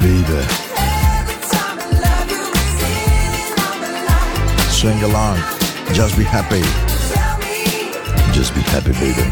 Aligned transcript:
life. 0.00 0.70
sing 4.80 5.02
along. 5.02 5.36
Just 5.92 6.16
be 6.16 6.24
happy. 6.24 6.62
Just 8.32 8.54
be 8.54 8.62
happy, 8.62 8.92
baby. 8.92 9.28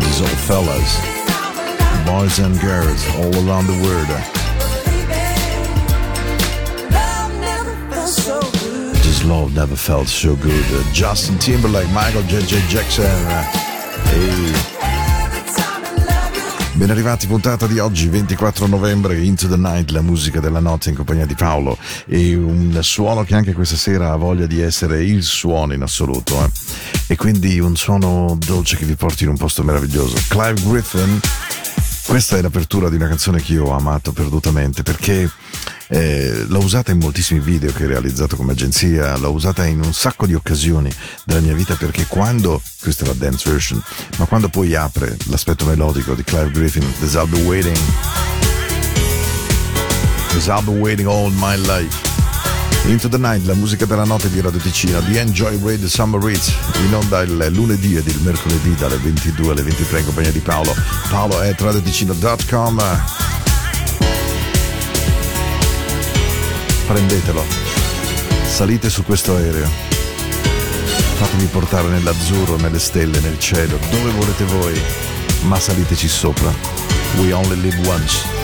These 0.00 0.20
old 0.20 0.38
fellas, 0.48 0.98
boys 2.04 2.38
and 2.40 2.58
girls 2.60 3.06
all 3.16 3.32
around 3.46 3.66
the 3.66 3.78
world. 3.84 4.08
baby. 4.86 5.14
Good. 8.60 8.96
This 8.96 9.24
love 9.24 9.54
never 9.54 9.76
felt 9.76 10.08
so 10.08 10.34
good. 10.34 10.64
Uh, 10.72 10.82
Justin 10.92 11.38
Timberlake, 11.38 11.90
Michael 11.90 12.22
J.J. 12.22 12.60
Jackson. 12.68 13.04
Ehi. 13.04 14.54
Every 14.56 14.73
Ben 16.74 16.90
arrivati, 16.90 17.28
puntata 17.28 17.68
di 17.68 17.78
oggi, 17.78 18.08
24 18.08 18.66
novembre, 18.66 19.16
Into 19.22 19.46
the 19.46 19.56
Night, 19.56 19.90
la 19.90 20.02
musica 20.02 20.40
della 20.40 20.58
notte 20.58 20.88
in 20.90 20.96
compagnia 20.96 21.24
di 21.24 21.34
Paolo. 21.34 21.78
E 22.04 22.34
un 22.34 22.76
suono 22.82 23.22
che 23.22 23.36
anche 23.36 23.52
questa 23.52 23.76
sera 23.76 24.10
ha 24.10 24.16
voglia 24.16 24.46
di 24.46 24.60
essere 24.60 25.04
il 25.04 25.22
suono 25.22 25.72
in 25.72 25.82
assoluto. 25.82 26.44
eh. 26.44 26.50
E 27.06 27.16
quindi 27.16 27.60
un 27.60 27.76
suono 27.76 28.36
dolce 28.44 28.76
che 28.76 28.84
vi 28.86 28.96
porti 28.96 29.22
in 29.22 29.30
un 29.30 29.36
posto 29.36 29.62
meraviglioso. 29.62 30.16
Clive 30.28 30.60
Griffin, 30.62 31.20
questa 32.06 32.38
è 32.38 32.42
l'apertura 32.42 32.88
di 32.88 32.96
una 32.96 33.06
canzone 33.06 33.40
che 33.40 33.52
io 33.52 33.66
ho 33.66 33.76
amato 33.76 34.12
perdutamente 34.12 34.82
perché 34.82 35.30
eh, 35.88 36.44
l'ho 36.46 36.58
usata 36.60 36.92
in 36.92 36.98
moltissimi 36.98 37.40
video 37.40 37.72
che 37.72 37.84
ho 37.84 37.88
realizzato 37.88 38.36
come 38.36 38.52
agenzia, 38.52 39.16
l'ho 39.16 39.32
usata 39.32 39.64
in 39.66 39.82
un 39.82 39.92
sacco 39.92 40.26
di 40.26 40.34
occasioni 40.34 40.90
della 41.24 41.40
mia 41.40 41.54
vita 41.54 41.74
perché 41.74 42.06
quando, 42.06 42.60
questa 42.80 43.04
è 43.04 43.06
la 43.08 43.14
dance 43.14 43.50
version, 43.50 43.82
ma 44.18 44.24
quando 44.26 44.48
poi 44.48 44.74
apre 44.74 45.16
l'aspetto 45.26 45.64
melodico 45.64 46.14
di 46.14 46.24
Clive 46.24 46.50
Griffin, 46.50 46.84
There's 46.98 47.14
I'll 47.14 47.28
be 47.28 47.42
waiting, 47.42 47.76
There's 50.30 50.46
I'll 50.46 50.64
be 50.64 50.78
waiting 50.78 51.08
all 51.08 51.30
my 51.32 51.56
life. 51.56 52.12
Into 52.86 53.08
the 53.08 53.16
Night, 53.16 53.46
la 53.46 53.54
musica 53.54 53.86
della 53.86 54.04
notte 54.04 54.28
di 54.28 54.42
Radio 54.42 54.60
Ticino, 54.60 55.00
di 55.00 55.16
Enjoy 55.16 55.58
Radio 55.62 55.88
Summer 55.88 56.22
Ritz, 56.22 56.52
in 56.86 56.94
onda 56.94 57.22
il 57.22 57.48
lunedì 57.50 57.96
ed 57.96 58.06
il 58.06 58.20
mercoledì 58.20 58.74
dalle 58.74 58.98
22 58.98 59.52
alle 59.52 59.62
23 59.62 60.00
in 60.00 60.04
compagnia 60.04 60.30
di 60.30 60.40
Paolo. 60.40 60.74
Paolo 61.08 61.40
è 61.40 61.54
radioticino.com. 61.56 63.23
Prendetelo, 66.86 67.42
salite 68.44 68.90
su 68.90 69.04
questo 69.04 69.34
aereo, 69.36 69.68
fatemi 71.16 71.46
portare 71.46 71.88
nell'azzurro, 71.88 72.56
nelle 72.56 72.78
stelle, 72.78 73.20
nel 73.20 73.38
cielo, 73.38 73.78
dove 73.90 74.10
volete 74.10 74.44
voi, 74.44 74.78
ma 75.44 75.58
saliteci 75.58 76.06
sopra. 76.06 76.52
We 77.16 77.32
only 77.32 77.58
live 77.60 77.88
once. 77.88 78.43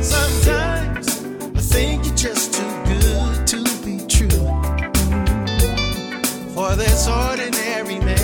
Sometimes 0.00 1.08
I 1.56 1.60
think 1.60 2.04
you're 2.04 2.14
just 2.14 2.54
too 2.54 2.84
good 2.84 3.46
to 3.48 3.64
be 3.84 3.98
true 4.06 4.28
for 6.54 6.76
this 6.76 7.08
ordinary 7.08 7.98
man. 7.98 8.21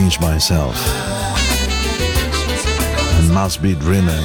Pinch 0.00 0.18
myself. 0.18 0.74
I 3.18 3.30
must 3.32 3.60
be 3.60 3.74
dreaming. 3.74 4.24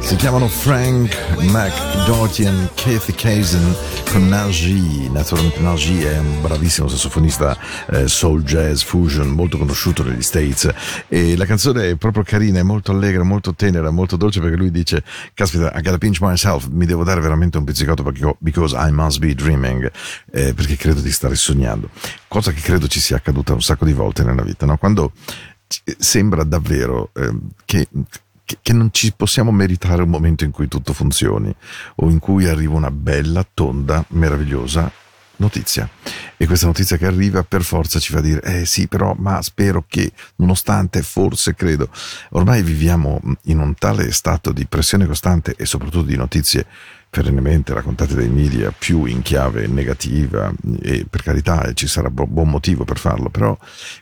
Si 0.00 0.16
chiamano 0.16 0.48
Frank 0.48 1.14
McDoherty 1.52 2.46
e 2.46 2.68
Kathy 2.74 3.12
Kazin 3.12 4.01
Nagy. 4.18 5.10
Naturalmente 5.10 5.60
Nagy 5.60 6.02
è 6.02 6.18
un 6.18 6.40
bravissimo 6.40 6.88
sassofonista 6.88 7.56
eh, 7.90 8.08
soul 8.08 8.42
jazz 8.42 8.82
fusion 8.82 9.28
molto 9.28 9.58
conosciuto 9.58 10.02
negli 10.02 10.22
States 10.22 10.68
e 11.08 11.36
la 11.36 11.46
canzone 11.46 11.90
è 11.90 11.96
proprio 11.96 12.22
carina, 12.22 12.58
è 12.58 12.62
molto 12.62 12.92
allegra, 12.92 13.22
molto 13.22 13.54
tenera, 13.54 13.90
molto 13.90 14.16
dolce 14.16 14.40
perché 14.40 14.56
lui 14.56 14.70
dice 14.70 15.02
caspita 15.34 15.72
I 15.74 15.82
gotta 15.82 15.98
pinch 15.98 16.20
myself, 16.20 16.68
mi 16.70 16.86
devo 16.86 17.04
dare 17.04 17.20
veramente 17.20 17.58
un 17.58 17.64
pizzicato 17.64 18.02
perché- 18.02 18.36
because 18.38 18.76
I 18.76 18.90
must 18.90 19.18
be 19.18 19.34
dreaming 19.34 19.90
eh, 20.30 20.54
perché 20.54 20.76
credo 20.76 21.00
di 21.00 21.10
stare 21.10 21.34
sognando. 21.34 21.88
Cosa 22.28 22.52
che 22.52 22.60
credo 22.60 22.86
ci 22.86 23.00
sia 23.00 23.16
accaduta 23.16 23.52
un 23.52 23.62
sacco 23.62 23.84
di 23.84 23.92
volte 23.92 24.22
nella 24.24 24.42
vita, 24.42 24.66
no? 24.66 24.76
Quando 24.76 25.12
sembra 25.98 26.44
davvero 26.44 27.10
eh, 27.14 27.32
che, 27.64 27.88
che- 28.60 28.72
non 28.72 28.90
ci 28.92 29.12
possiamo 29.14 29.50
meritare 29.50 30.02
un 30.02 30.08
momento 30.08 30.44
in 30.44 30.50
cui 30.50 30.68
tutto 30.68 30.92
funzioni 30.92 31.54
o 31.96 32.10
in 32.10 32.18
cui 32.18 32.46
arriva 32.46 32.74
una 32.74 32.90
bella, 32.90 33.46
tonda, 33.54 34.04
meravigliosa 34.08 34.90
notizia. 35.36 35.88
E 36.36 36.46
questa 36.46 36.66
notizia 36.66 36.96
che 36.96 37.06
arriva 37.06 37.42
per 37.42 37.62
forza 37.62 37.98
ci 37.98 38.12
fa 38.12 38.20
dire, 38.20 38.42
eh 38.42 38.66
sì, 38.66 38.86
però, 38.88 39.14
ma 39.18 39.40
spero 39.42 39.84
che, 39.86 40.12
nonostante, 40.36 41.02
forse, 41.02 41.54
credo, 41.54 41.88
ormai 42.30 42.62
viviamo 42.62 43.20
in 43.44 43.58
un 43.58 43.74
tale 43.74 44.12
stato 44.12 44.52
di 44.52 44.66
pressione 44.66 45.06
costante 45.06 45.54
e 45.56 45.66
soprattutto 45.66 46.04
di 46.04 46.16
notizie 46.16 46.66
perennemente 47.12 47.74
raccontate 47.74 48.14
dai 48.14 48.30
media 48.30 48.72
più 48.76 49.04
in 49.04 49.20
chiave 49.20 49.66
negativa 49.66 50.50
e 50.80 51.04
per 51.08 51.22
carità 51.22 51.70
ci 51.74 51.86
sarà 51.86 52.08
buon 52.08 52.48
motivo 52.48 52.84
per 52.86 52.96
farlo, 52.96 53.28
però 53.28 53.54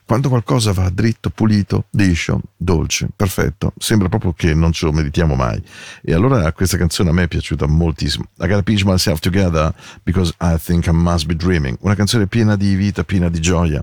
quando 0.04 0.28
qualcosa 0.28 0.72
va 0.72 0.88
dritto, 0.90 1.28
pulito, 1.30 1.86
liscio, 1.90 2.40
dolce, 2.56 3.08
perfetto, 3.16 3.72
sembra 3.78 4.08
proprio 4.08 4.32
che 4.32 4.54
non 4.54 4.70
ce 4.70 4.86
lo 4.86 4.92
meritiamo 4.92 5.34
mai. 5.34 5.60
E 6.02 6.14
allora 6.14 6.52
questa 6.52 6.76
canzone 6.76 7.10
a 7.10 7.12
me 7.12 7.24
è 7.24 7.26
piaciuta 7.26 7.66
moltissimo. 7.66 8.26
I 8.38 8.46
gotta 8.46 8.62
pinch 8.62 8.84
myself 8.84 9.18
together 9.18 9.74
because 10.04 10.32
I 10.40 10.54
think 10.56 10.86
I 10.86 10.92
must 10.92 11.26
be 11.26 11.34
dreaming. 11.34 11.78
Una 11.80 11.96
canzone 11.96 12.28
piena 12.28 12.54
di 12.54 12.76
vita, 12.76 13.02
piena 13.02 13.28
di 13.28 13.40
gioia. 13.40 13.82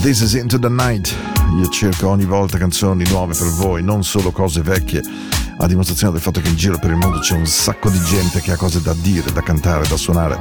This 0.00 0.22
is 0.22 0.32
Into 0.32 0.58
the 0.58 0.70
Night. 0.70 1.14
Io 1.60 1.68
cerco 1.68 2.08
ogni 2.08 2.24
volta 2.24 2.56
canzoni 2.56 3.04
nuove 3.10 3.34
per 3.36 3.48
voi, 3.48 3.82
non 3.82 4.02
solo 4.04 4.30
cose 4.30 4.62
vecchie 4.62 5.41
a 5.58 5.66
dimostrazione 5.66 6.12
del 6.12 6.22
fatto 6.22 6.40
che 6.40 6.48
in 6.48 6.56
giro 6.56 6.78
per 6.78 6.90
il 6.90 6.96
mondo 6.96 7.18
c'è 7.18 7.34
un 7.34 7.46
sacco 7.46 7.90
di 7.90 8.00
gente 8.02 8.40
che 8.40 8.52
ha 8.52 8.56
cose 8.56 8.80
da 8.80 8.94
dire, 8.94 9.32
da 9.32 9.42
cantare, 9.42 9.86
da 9.86 9.96
suonare. 9.96 10.38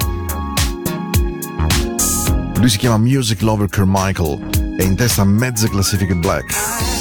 Lui 2.56 2.70
si 2.70 2.78
chiama 2.78 2.98
Music 2.98 3.42
Lover 3.42 3.68
Carmichael 3.68 4.76
e 4.78 4.84
in 4.84 4.96
testa 4.96 5.24
mezze 5.24 5.68
classifiche 5.70 6.16
black. 6.16 7.01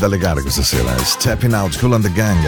Dalle 0.00 0.16
gare 0.16 0.40
questa 0.40 0.62
sera. 0.62 0.96
Stepping 1.04 1.52
Out, 1.52 1.78
Cool 1.78 1.92
and 1.92 2.02
the 2.02 2.12
Gang, 2.12 2.42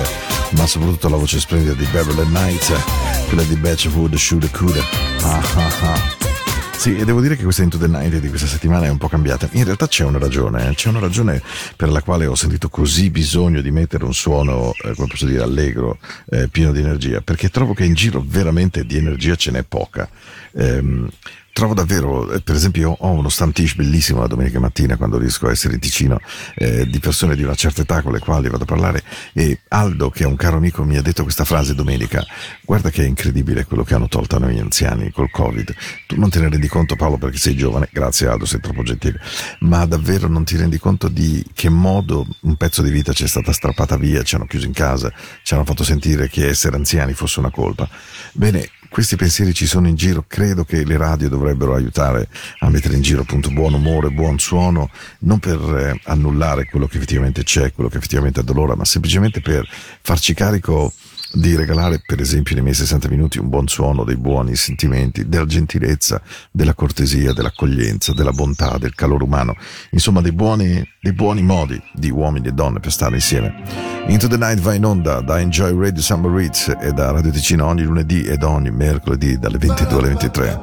ma 0.57 0.67
soprattutto 0.67 1.11
la 1.11 1.17
voce 1.17 1.39
splendida 1.39 1.75
di 1.75 1.85
Beverly 1.93 2.25
Knight, 2.25 3.29
quella 3.29 3.43
di 3.43 3.55
Batch 3.57 3.87
of 3.87 3.95
Wood, 3.95 4.17
Shoot 4.17 4.51
Could. 4.51 4.83
Ah, 5.21 5.43
ah, 5.57 5.73
ah. 5.83 6.31
Sì, 6.79 6.97
e 6.97 7.05
devo 7.05 7.21
dire 7.21 7.37
che 7.37 7.43
questa 7.43 7.63
Into 7.63 7.77
the 7.77 7.89
Night 7.89 8.17
di 8.17 8.29
questa 8.29 8.47
settimana 8.47 8.87
è 8.87 8.89
un 8.89 8.97
po' 8.97 9.09
cambiata. 9.09 9.49
In 9.53 9.65
realtà 9.65 9.87
c'è 9.87 10.03
una 10.03 10.19
ragione, 10.19 10.71
eh. 10.71 10.75
c'è 10.75 10.89
una 10.89 10.99
ragione 10.99 11.43
per 11.77 11.91
la 11.91 12.03
quale 12.03 12.25
ho 12.25 12.35
sentito 12.35 12.71
così 12.71 13.11
bisogno 13.11 13.61
di 13.61 13.71
mettere 13.71 14.05
un 14.05 14.15
suono, 14.15 14.73
eh, 14.83 14.95
come 14.95 15.09
posso 15.09 15.27
dire, 15.27 15.43
allegro, 15.43 15.99
eh, 16.31 16.49
pieno 16.49 16.73
di 16.73 16.81
energia, 16.81 17.21
perché 17.21 17.51
trovo 17.51 17.75
che 17.75 17.85
in 17.85 17.93
giro 17.93 18.25
veramente 18.27 18.87
di 18.87 18.97
energia 18.97 19.37
ce 19.37 19.51
n'è 19.51 19.63
poca. 19.63 20.09
Ehm, 20.55 21.09
Trovo 21.53 21.75
davvero, 21.75 22.33
eh, 22.33 22.41
per 22.41 22.55
esempio, 22.55 22.81
io 22.83 22.97
ho 22.99 23.11
uno 23.11 23.29
stantish 23.29 23.75
bellissimo 23.75 24.21
la 24.21 24.27
domenica 24.27 24.59
mattina 24.59 24.97
quando 24.97 25.19
riesco 25.19 25.49
a 25.49 25.51
essere 25.51 25.75
in 25.75 25.81
Ticino 25.81 26.19
eh, 26.55 26.87
di 26.87 26.99
persone 26.99 27.37
di 27.37 27.43
una 27.43 27.55
certa 27.55 27.83
età 27.83 28.01
con 28.01 28.13
le 28.13 28.21
quali 28.21 28.49
vado 28.49 28.63
a 28.63 28.67
parlare 28.67 29.03
e 29.35 29.61
Aldo, 29.69 30.09
che 30.09 30.23
è 30.23 30.27
un 30.27 30.37
caro 30.37 30.57
amico, 30.57 30.83
mi 30.83 30.97
ha 30.97 31.03
detto 31.03 31.25
questa 31.25 31.45
frase 31.45 31.75
domenica, 31.75 32.25
guarda 32.65 32.89
che 32.89 33.03
è 33.03 33.07
incredibile 33.07 33.67
quello 33.67 33.85
che 33.85 33.93
hanno 33.95 34.09
tolto 34.09 34.37
a 34.37 34.39
noi 34.39 34.59
anziani 34.59 35.11
col 35.11 35.31
Covid. 35.31 35.75
Tu 36.07 36.19
non 36.19 36.31
te 36.31 36.41
ne 36.41 36.49
rendi 36.49 36.69
conto 36.69 36.97
Paolo 36.97 37.19
perché 37.19 37.37
sei 37.37 37.55
giovane, 37.55 37.91
grazie 37.93 38.29
Aldo, 38.29 38.47
sei 38.47 38.61
troppo 38.61 38.83
gentile, 38.83 39.21
ma 39.61 39.85
davvero 39.85 40.29
non 40.29 40.45
ti 40.45 40.57
rendi 40.57 40.79
conto 40.79 41.09
di 41.09 41.45
che 41.53 41.69
modo 41.69 42.27
un 42.41 42.57
pezzo 42.57 42.81
di 42.81 42.91
vita 42.91 43.13
ci 43.13 43.25
è 43.25 43.29
stata 43.29 43.53
strappata 43.53 43.99
via, 43.99 44.23
ci 44.23 44.37
hanno 44.37 44.47
chiuso 44.47 44.65
in 44.65 44.73
casa, 44.73 45.13
ci 45.43 45.53
hanno 45.53 45.65
fatto 45.65 45.85
sentire 45.85 46.31
che 46.31 46.49
essere 46.49 46.77
anziani 46.77 47.13
fosse 47.13 47.41
una 47.41 47.51
colpa. 47.51 47.87
Bene, 48.33 48.71
questi 48.93 49.17
pensieri 49.17 49.55
ci 49.55 49.67
sono 49.67 49.89
in 49.89 49.95
giro, 49.95 50.23
credo 50.29 50.65
che 50.65 50.85
le 50.85 50.99
radio 50.99 51.31
dovrebbero 51.31 51.75
aiutare 51.75 52.29
a 52.59 52.69
mettere 52.69 52.95
in 52.95 53.01
giro 53.01 53.23
appunto 53.23 53.49
buon 53.49 53.73
umore, 53.73 54.11
buon 54.11 54.39
suono, 54.39 54.91
non 55.21 55.39
per 55.39 55.59
eh, 55.59 56.01
annullare 56.05 56.67
quello 56.67 56.87
che 56.87 56.99
effettivamente 56.99 57.43
c'è, 57.43 57.73
quello 57.73 57.89
che 57.89 57.97
effettivamente 57.97 58.41
addolora, 58.41 58.77
ma 58.77 58.85
semplicemente 58.85 59.41
per 59.41 59.67
farci 60.03 60.35
carico 60.35 60.93
di 61.33 61.57
regalare 61.57 62.03
per 62.05 62.21
esempio 62.21 62.55
nei 62.55 62.63
miei 62.63 62.75
60 62.75 63.09
minuti 63.09 63.39
un 63.39 63.49
buon 63.49 63.67
suono, 63.69 64.05
dei 64.05 64.17
buoni 64.17 64.55
sentimenti, 64.55 65.29
della 65.29 65.47
gentilezza, 65.47 66.21
della 66.51 66.75
cortesia, 66.75 67.33
dell'accoglienza, 67.33 68.13
della 68.13 68.33
bontà, 68.33 68.77
del 68.79 68.95
calore 68.95 69.25
umano, 69.25 69.57
insomma 69.91 70.21
dei 70.21 70.33
buoni, 70.33 70.87
dei 71.01 71.13
buoni 71.13 71.43
modi 71.43 71.81
di 71.95 72.11
uomini 72.11 72.49
e 72.49 72.53
donne 72.53 72.81
per 72.81 72.93
stare 72.93 73.15
insieme. 73.15 73.63
Into 74.09 74.29
the 74.29 74.37
Night 74.37 74.61
va 74.61 74.75
in 74.75 74.85
onda 74.85 75.21
da 75.21 75.41
Enjoy 75.41 75.77
Radio 75.79 76.03
Summer 76.03 76.31
Reach 76.31 76.77
e 76.81 76.93
da 76.93 77.11
Radio 77.11 77.31
Ticino 77.31 77.67
ogni 77.67 77.83
lunedì 77.83 78.25
ed 78.25 78.43
ogni 78.43 78.71
mercoledì 78.71 79.39
dalle 79.39 79.59
22 79.59 79.99
alle 79.99 80.09
23. 80.09 80.61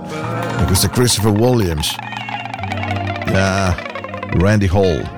E 0.60 0.64
questo 0.66 0.88
è 0.88 0.90
Christopher 0.90 1.32
Williams. 1.32 1.96
Yeah, 3.28 3.76
Randy 4.38 4.68
Hall. 4.68 5.18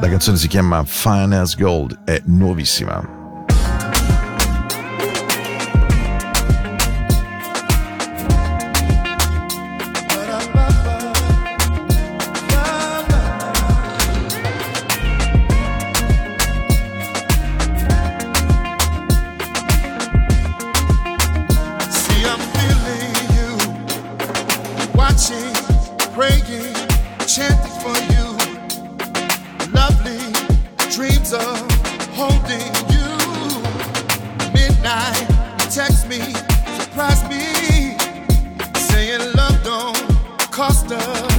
La 0.00 0.08
canzone 0.08 0.36
si 0.36 0.48
chiama 0.48 0.84
as 1.04 1.56
Gold, 1.56 2.04
è 2.04 2.20
nuovissima. 2.26 3.15
Watching, 25.16 25.54
praying, 26.12 26.74
chanting 27.26 27.72
for 27.80 27.96
you. 28.12 28.26
Lovely 29.72 30.20
dreams 30.90 31.32
of 31.32 31.56
holding 32.12 32.68
you. 32.92 33.08
Midnight, 34.52 35.26
text 35.70 36.06
me, 36.06 36.20
surprise 36.78 37.22
me, 37.30 37.96
saying 38.74 39.32
love 39.34 39.58
don't 39.64 39.96
cost 40.50 40.90
a 40.90 41.35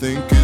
think 0.00 0.39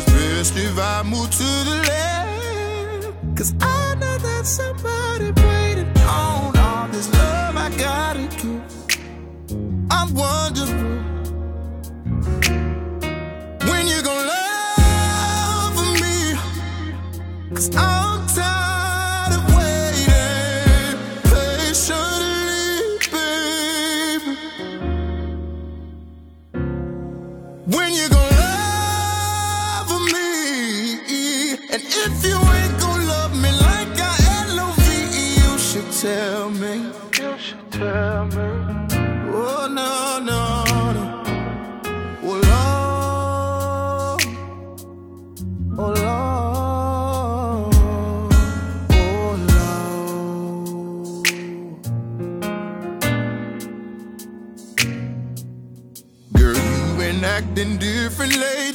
in 57.57 57.79
different 57.79 58.37
lanes. 58.37 58.66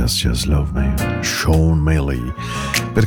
just 0.00 0.20
just 0.20 0.46
love 0.46 0.74
me. 0.74 0.89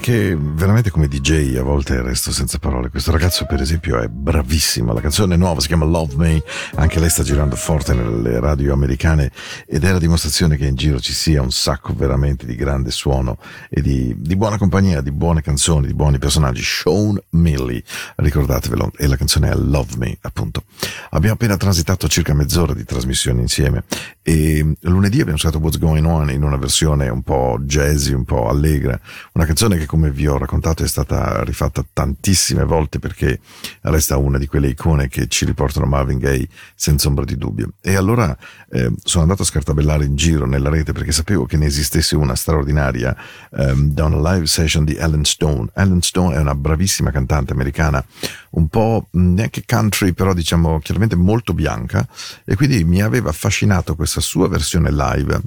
Perché 0.04 0.36
veramente 0.38 0.89
come 0.89 1.08
DJ 1.08 1.56
a 1.56 1.63
volte 1.63 2.02
resto 2.02 2.34
senza 2.34 2.60
parole. 2.60 2.89
Questo 2.89 3.10
ragazzo, 3.10 3.46
per 3.46 3.62
esempio, 3.62 4.02
è 4.02 4.10
bravissimo. 4.10 4.92
La 4.92 5.00
canzone 5.00 5.38
nuova 5.38 5.62
si 5.62 5.68
chiama 5.68 5.86
Love 5.86 6.16
Me. 6.18 6.44
Anche 6.76 7.00
lei 7.00 7.10
sta 7.10 7.24
girando 7.24 7.56
forte 7.56 7.94
nelle 7.94 8.42
radio 8.42 8.74
americane 8.74 9.32
ed 9.66 9.86
è 9.86 9.92
la 9.94 10.00
dimostrazione 10.00 10.58
che 10.58 10.66
in 10.66 10.76
giro 10.76 11.00
ci 11.00 11.13
sia 11.13 11.42
un 11.42 11.54
sacco 11.54 11.94
veramente 11.96 12.46
di 12.46 12.58
grande 12.58 12.92
suono 12.92 13.38
e 13.70 13.82
di, 13.82 14.13
di 14.18 14.36
buona 14.36 14.58
compagnia, 14.58 15.00
di 15.00 15.12
buone 15.12 15.42
canzoni, 15.42 15.88
di 15.88 15.94
buoni 15.94 16.18
personaggi. 16.18 16.63
Sean 16.63 17.18
Millie, 17.30 17.82
ricordatevelo, 18.18 18.92
e 18.98 19.08
la 19.08 19.16
canzone 19.16 19.52
è 19.52 19.56
Love 19.56 19.96
Me, 20.00 20.18
appunto. 20.20 20.66
Abbiamo 21.12 21.36
appena 21.36 21.56
transitato 21.56 22.10
circa 22.10 22.34
mezz'ora 22.34 22.74
di 22.74 22.84
trasmissione 22.84 23.39
insieme 23.39 23.86
e 24.22 24.76
lunedì 24.82 25.20
abbiamo 25.22 25.36
usato 25.36 25.60
What's 25.60 25.80
Going 25.80 26.06
On 26.06 26.30
in 26.30 26.44
una 26.44 26.58
versione 26.58 27.08
un 27.08 27.22
po' 27.22 27.58
jazzy, 27.62 28.12
un 28.12 28.26
po' 28.26 28.50
allegra, 28.50 29.00
una 29.32 29.46
canzone 29.46 29.78
che 29.78 29.92
come 29.93 30.10
vi 30.10 30.25
ho 30.25 30.39
raccontato 30.39 30.82
è 30.82 30.88
stata 30.88 31.43
rifatta 31.43 31.86
tantissime 31.93 32.63
volte 32.63 32.97
perché 32.97 33.39
resta 33.82 34.17
una 34.17 34.39
di 34.39 34.47
quelle 34.47 34.69
icone 34.69 35.08
che 35.08 35.27
ci 35.27 35.45
riportano 35.45 35.86
Marvin 35.86 36.17
Gaye 36.17 36.47
senza 36.73 37.10
ombra 37.10 37.25
di 37.25 37.38
dubbio. 37.38 37.73
E 37.79 37.95
allora 37.95 38.36
eh, 38.71 38.91
sono 39.03 39.21
andato 39.21 39.43
a 39.43 39.45
scartabellare 39.45 40.03
in 40.03 40.15
giro 40.15 40.47
nella 40.47 40.69
rete 40.69 40.93
perché 40.93 41.12
sapevo 41.12 41.45
che 41.45 41.58
ne 41.58 41.67
esistesse 41.67 42.15
una 42.15 42.34
straordinaria 42.34 43.15
ehm, 43.51 43.91
da 43.91 44.06
una 44.06 44.34
live 44.34 44.47
session 44.47 44.84
di 44.84 44.95
Ellen 44.95 45.25
Stone. 45.25 45.69
Ellen 45.75 46.01
Stone 46.01 46.34
è 46.34 46.39
una 46.39 46.56
bravissima 46.56 47.12
cantante 47.12 47.53
americana, 47.53 48.03
un 48.51 48.67
po' 48.69 49.10
mh, 49.12 49.34
neanche 49.34 49.63
country, 49.63 50.13
però 50.13 50.34
diciamo 50.34 50.79
chiaramente 50.79 51.15
molto 51.15 51.53
bianca 51.53 52.08
e 52.45 52.56
quindi 52.56 52.84
mi 52.84 53.03
aveva 53.03 53.29
affascinato 53.29 53.93
questa 53.93 54.21
sua 54.21 54.47
versione 54.47 54.91
live 54.91 55.39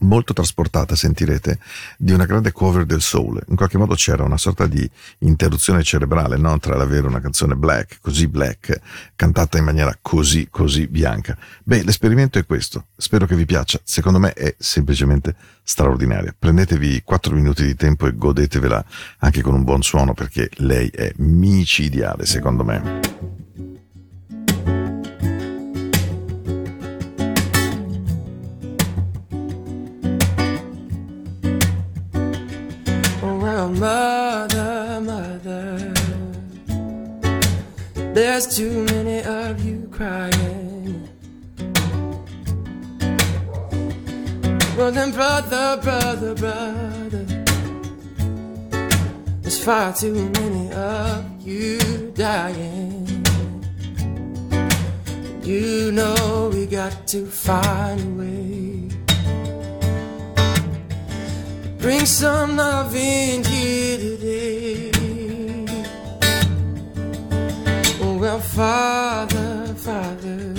molto 0.00 0.32
trasportata, 0.32 0.94
sentirete, 0.94 1.58
di 1.96 2.12
una 2.12 2.26
grande 2.26 2.52
cover 2.52 2.84
del 2.84 3.00
soul. 3.00 3.42
In 3.48 3.56
qualche 3.56 3.78
modo 3.78 3.94
c'era 3.94 4.24
una 4.24 4.36
sorta 4.36 4.66
di 4.66 4.88
interruzione 5.18 5.82
cerebrale, 5.82 6.36
no? 6.36 6.58
Tra 6.58 6.76
l'avere 6.76 7.06
una 7.06 7.20
canzone 7.20 7.54
black, 7.54 7.98
così 8.00 8.28
black, 8.28 8.80
cantata 9.16 9.58
in 9.58 9.64
maniera 9.64 9.96
così, 10.00 10.48
così 10.50 10.86
bianca. 10.86 11.36
Beh, 11.64 11.82
l'esperimento 11.82 12.38
è 12.38 12.46
questo. 12.46 12.86
Spero 12.96 13.26
che 13.26 13.36
vi 13.36 13.44
piaccia. 13.44 13.80
Secondo 13.82 14.18
me 14.18 14.32
è 14.32 14.54
semplicemente 14.58 15.34
straordinaria. 15.62 16.34
Prendetevi 16.38 17.02
4 17.04 17.34
minuti 17.34 17.64
di 17.64 17.74
tempo 17.74 18.06
e 18.06 18.14
godetevela 18.14 18.84
anche 19.18 19.42
con 19.42 19.54
un 19.54 19.64
buon 19.64 19.82
suono 19.82 20.14
perché 20.14 20.50
lei 20.56 20.88
è 20.88 21.12
micidiale, 21.16 22.26
secondo 22.26 22.64
me. 22.64 23.47
Mother, 33.78 35.00
mother, 35.00 35.92
there's 38.12 38.56
too 38.56 38.84
many 38.84 39.22
of 39.22 39.64
you 39.64 39.88
crying. 39.92 41.08
Well, 44.76 44.92
then, 44.92 45.12
brother, 45.12 45.80
brother, 45.82 46.34
brother, 46.34 47.24
there's 49.42 49.62
far 49.62 49.92
too 49.92 50.30
many 50.30 50.72
of 50.72 51.24
you 51.46 52.12
dying. 52.14 53.06
You 55.42 55.92
know 55.92 56.50
we 56.52 56.66
got 56.66 57.06
to 57.08 57.24
find 57.26 58.00
a 58.00 58.22
way. 58.22 58.57
Bring 61.88 62.04
some 62.04 62.58
love 62.58 62.94
in 62.94 63.42
here 63.44 63.96
today. 63.96 64.90
Oh 68.02 68.18
Well, 68.20 68.40
Father, 68.40 69.72
Father, 69.74 70.52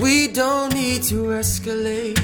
we 0.00 0.26
don't 0.26 0.74
need 0.74 1.04
to 1.04 1.30
escalate. 1.38 2.18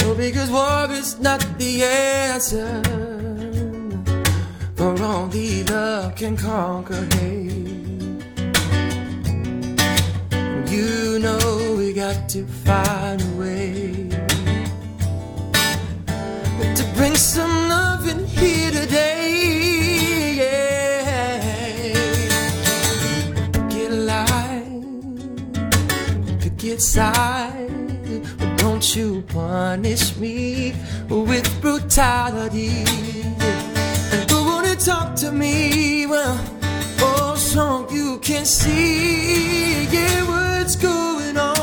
No, 0.00 0.14
because 0.14 0.50
war 0.50 0.90
is 0.90 1.20
not 1.20 1.40
the 1.58 1.84
answer. 1.84 2.82
For 4.76 4.98
only 5.02 5.62
love 5.64 6.14
can 6.16 6.38
conquer 6.38 7.06
hate. 7.16 7.45
You 10.76 11.18
know 11.20 11.74
we 11.78 11.94
got 11.94 12.28
to 12.28 12.44
find 12.66 13.22
a 13.22 13.30
way 13.40 14.10
to 16.76 16.84
bring 16.94 17.16
some 17.16 17.68
love 17.70 18.06
in 18.06 18.26
here 18.26 18.70
today. 18.70 20.34
Yeah. 20.36 21.38
Get 23.70 23.90
alive, 23.90 24.82
get 26.58 26.82
side, 26.82 27.70
but 28.36 28.58
don't 28.58 28.94
you 28.94 29.22
punish 29.28 30.14
me 30.18 30.74
with 31.08 31.48
brutality. 31.62 32.84
Who 34.28 34.44
wanna 34.44 34.76
talk 34.76 35.14
to 35.22 35.32
me? 35.32 36.04
Well, 36.04 36.36
you 37.90 38.18
can't 38.18 38.46
see, 38.46 39.84
yeah, 39.84 40.24
what's 40.28 40.76
going 40.76 41.38
on. 41.38 41.55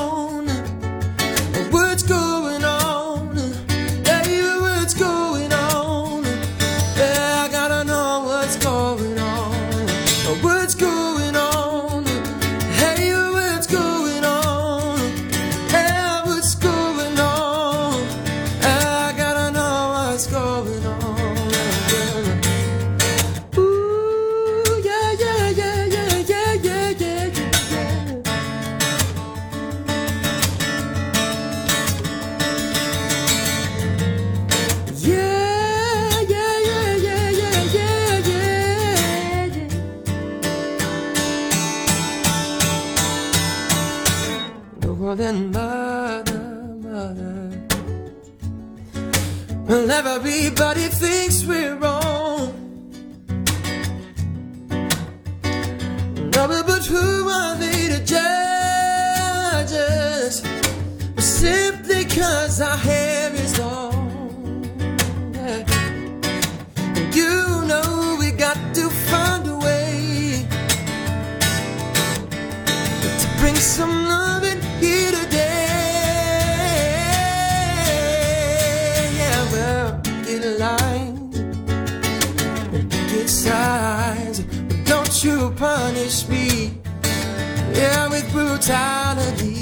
Well, 49.65 49.89
everybody 49.89 50.87
thinks 50.89 51.45
we're 51.45 51.75
wrong. 51.75 52.53
No, 56.35 56.47
but 56.47 56.85
who 56.85 57.29
are 57.29 57.55
they 57.55 57.87
to 57.87 58.03
judge 58.03 59.71
us? 59.71 60.41
Simply 61.17 62.03
cause 62.03 62.59
our 62.59 62.75
hair 62.75 63.33
is 63.33 63.57
long. 63.57 63.92
Brutality. 88.33 89.52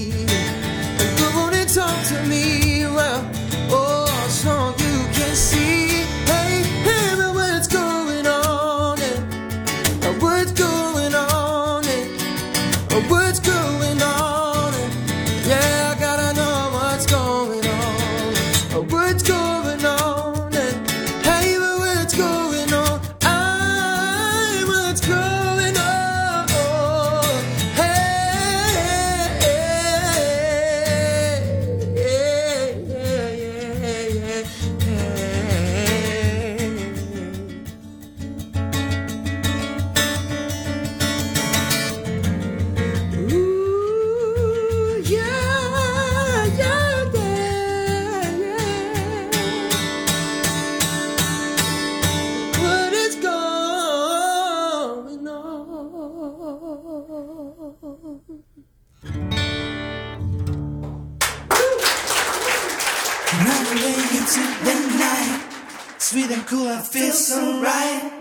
Right. 67.61 68.11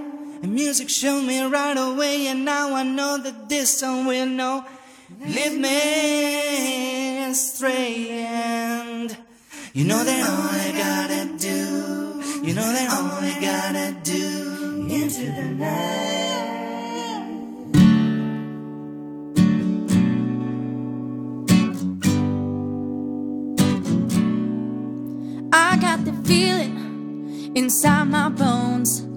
The 0.42 0.48
music 0.48 0.88
showed 0.88 1.22
me 1.22 1.42
right 1.42 1.76
away, 1.76 2.26
and 2.26 2.44
now 2.44 2.74
I 2.74 2.82
know 2.82 3.18
that 3.18 3.48
this 3.48 3.78
song 3.78 4.06
will 4.06 4.26
know. 4.26 4.64
Lead 5.20 5.58
me 5.60 7.24
astray, 7.30 8.10
and 8.10 9.16
you 9.72 9.84
know 9.84 10.02
that 10.02 10.20
all 10.30 10.48
I 10.50 10.72
gotta 10.84 11.38
do, 11.38 12.22
you 12.46 12.54
know 12.54 12.72
that 12.72 12.88
all 12.90 13.18
I 13.20 13.36
gotta 13.40 13.96
do 14.02 14.86
into 14.88 15.26
the 15.32 15.48
night. 15.58 16.20
I 25.52 25.76
got 25.80 26.04
the 26.04 26.12
feeling 26.24 27.52
inside 27.56 28.04
my 28.04 28.28
bones. 28.28 29.09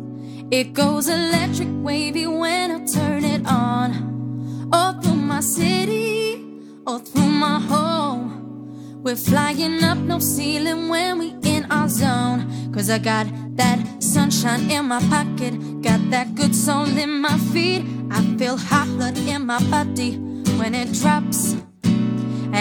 It 0.53 0.73
goes 0.73 1.09
electric 1.09 1.67
wavy 1.81 2.27
when 2.27 2.69
I 2.69 2.85
turn 2.85 3.23
it 3.23 3.41
on. 3.47 4.69
All 4.71 4.93
through 5.01 5.15
my 5.15 5.39
city, 5.39 6.45
all 6.85 6.99
through 6.99 7.33
my 7.45 7.59
home. 7.59 9.01
We're 9.01 9.15
flying 9.15 9.83
up, 9.83 9.97
no 9.97 10.19
ceiling 10.19 10.89
when 10.89 11.17
we 11.17 11.33
in 11.41 11.65
our 11.71 11.89
zone. 11.89 12.71
Cause 12.71 12.91
I 12.91 12.99
got 12.99 13.25
that 13.57 13.79
sunshine 14.03 14.69
in 14.69 14.85
my 14.85 14.99
pocket, 15.09 15.81
got 15.81 16.11
that 16.11 16.35
good 16.35 16.53
soul 16.53 16.85
in 16.85 17.19
my 17.19 17.35
feet. 17.51 17.83
I 18.11 18.21
feel 18.37 18.55
hot 18.55 18.85
blood 18.89 19.17
in 19.17 19.47
my 19.47 19.59
body 19.71 20.17
when 20.59 20.75
it 20.75 20.93
drops. 20.93 21.55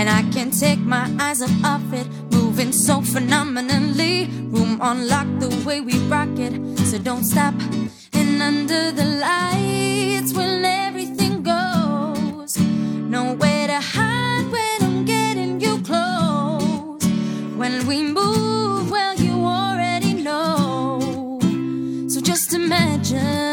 And 0.02 0.10
I 0.10 0.28
can't 0.32 0.52
take 0.52 0.80
my 0.80 1.08
eyes 1.20 1.42
off 1.62 1.92
it, 1.92 2.08
moving 2.32 2.72
so 2.72 3.02
phenomenally. 3.02 4.26
Room 4.50 4.80
on 4.80 5.06
lock 5.06 5.28
the 5.38 5.48
way 5.64 5.80
we 5.80 5.96
rock 6.08 6.36
it, 6.40 6.52
so 6.88 6.98
don't 6.98 7.22
stop. 7.22 7.54
And 8.12 8.42
under 8.42 8.90
the 8.90 9.04
lights, 9.04 10.32
when 10.34 10.64
everything 10.64 11.44
goes, 11.44 12.58
nowhere 12.58 13.68
to 13.68 13.80
hide 13.80 14.50
when 14.50 14.82
I'm 14.82 15.04
getting 15.04 15.60
you 15.60 15.80
close. 15.82 17.04
When 17.56 17.86
we 17.86 18.02
move, 18.02 18.90
well, 18.90 19.14
you 19.14 19.34
already 19.44 20.14
know. 20.14 21.38
So 22.08 22.20
just 22.20 22.52
imagine 22.54 23.51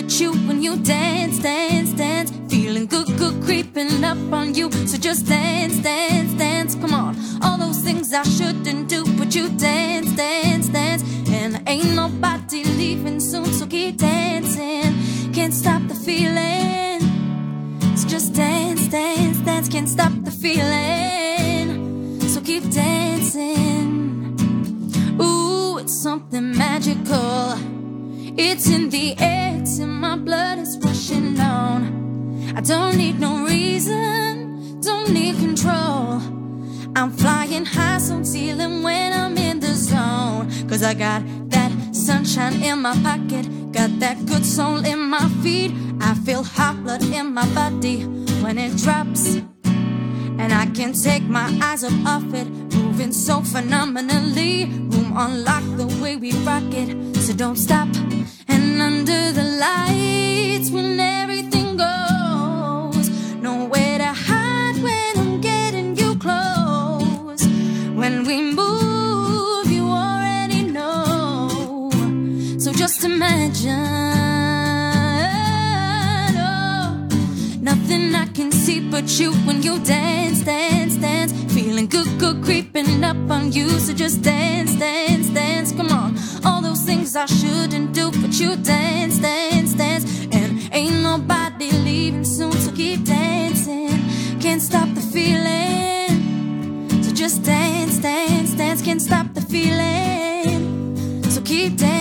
but 0.00 0.18
you 0.18 0.32
when 0.46 0.62
you 0.62 0.76
dance, 0.78 1.38
dance, 1.40 1.92
dance. 1.92 2.30
Feeling 2.48 2.86
good, 2.86 3.06
good, 3.18 3.42
creeping 3.42 4.02
up 4.02 4.18
on 4.32 4.54
you. 4.54 4.70
So 4.86 4.96
just 4.96 5.26
dance, 5.26 5.78
dance, 5.78 6.32
dance. 6.34 6.74
Come 6.74 6.94
on, 6.94 7.16
all 7.42 7.58
those 7.58 7.80
things 7.80 8.12
I 8.14 8.22
shouldn't 8.22 8.88
do, 8.88 9.04
but 9.18 9.34
you 9.34 9.50
dance, 9.58 10.10
dance, 10.16 10.68
dance. 10.68 11.02
And 11.28 11.62
ain't 11.68 11.94
nobody 11.94 12.64
leaving 12.64 13.20
soon, 13.20 13.46
so 13.52 13.66
keep 13.66 13.98
dancing. 13.98 15.32
Can't 15.34 15.52
stop 15.52 15.82
the 15.86 15.94
feeling. 15.94 17.00
So 17.96 18.08
just 18.08 18.32
dance, 18.34 18.88
dance. 18.88 19.38
dance, 19.40 19.68
can't 19.68 19.88
stop 19.88 20.12
the 20.22 20.30
feeling. 20.30 22.20
So 22.22 22.40
keep 22.40 22.70
dancing. 22.70 24.36
Ooh, 25.20 25.78
it's 25.78 25.94
something 26.02 26.56
magical. 26.56 27.58
It's 28.36 28.70
in 28.70 28.88
the 28.90 29.16
air, 29.18 29.39
I 32.54 32.60
don't 32.60 32.96
need 32.96 33.20
no 33.20 33.44
reason, 33.46 34.80
don't 34.80 35.10
need 35.12 35.36
control. 35.36 36.20
I'm 36.96 37.12
flying 37.12 37.64
high, 37.64 37.98
so 37.98 38.22
ceiling 38.24 38.82
when 38.82 39.12
I'm 39.12 39.38
in 39.38 39.60
the 39.60 39.74
zone. 39.74 40.50
Cause 40.68 40.82
I 40.82 40.94
got 40.94 41.22
that 41.50 41.70
sunshine 41.94 42.60
in 42.62 42.80
my 42.80 42.94
pocket, 43.02 43.46
got 43.72 44.00
that 44.00 44.26
good 44.26 44.44
soul 44.44 44.84
in 44.84 44.98
my 44.98 45.28
feet. 45.42 45.72
I 46.00 46.14
feel 46.14 46.42
hot 46.42 46.82
blood 46.82 47.04
in 47.04 47.32
my 47.32 47.46
body 47.54 48.02
when 48.42 48.58
it 48.58 48.76
drops. 48.78 49.36
And 49.64 50.52
I 50.52 50.66
can't 50.74 51.00
take 51.00 51.22
my 51.22 51.56
eyes 51.62 51.84
up 51.84 51.92
off 52.04 52.34
it, 52.34 52.48
moving 52.74 53.12
so 53.12 53.42
phenomenally. 53.42 54.64
Room 54.64 55.12
unlocked 55.16 55.76
the 55.76 55.86
way 56.02 56.16
we 56.16 56.32
rock 56.44 56.64
it, 56.72 57.16
so 57.16 57.32
don't 57.32 57.56
stop. 57.56 57.88
And 58.48 58.82
under 58.82 59.32
the 59.32 59.44
lights, 59.60 60.70
when 60.70 60.98
everything 60.98 61.19
nothing 77.90 78.14
I 78.14 78.26
can 78.26 78.52
see 78.52 78.80
but 78.80 79.18
you 79.18 79.32
when 79.46 79.62
you 79.62 79.78
dance, 79.80 80.42
dance, 80.42 80.96
dance. 80.96 81.32
Feeling 81.52 81.86
good, 81.86 82.18
good, 82.18 82.42
creeping 82.44 83.02
up 83.02 83.16
on 83.30 83.52
you. 83.52 83.68
So 83.80 83.92
just 83.92 84.22
dance, 84.22 84.76
dance, 84.76 85.28
dance. 85.30 85.72
Come 85.72 85.90
on, 85.90 86.16
all 86.44 86.62
those 86.62 86.82
things 86.82 87.16
I 87.16 87.26
shouldn't 87.26 87.92
do, 87.92 88.12
but 88.22 88.38
you 88.38 88.56
dance, 88.56 89.18
dance, 89.18 89.74
dance. 89.74 90.04
And 90.32 90.72
ain't 90.72 91.02
nobody 91.02 91.72
leaving 91.72 92.24
soon, 92.24 92.52
so 92.52 92.70
keep 92.72 93.04
dancing. 93.04 93.90
Can't 94.40 94.62
stop 94.62 94.88
the 94.94 95.00
feeling. 95.00 97.02
So 97.02 97.12
just 97.12 97.42
dance, 97.42 97.98
dance, 97.98 98.54
dance. 98.54 98.82
Can't 98.82 99.02
stop 99.02 99.34
the 99.34 99.40
feeling. 99.40 100.96
So 101.30 101.40
keep 101.42 101.76
dancing 101.76 101.99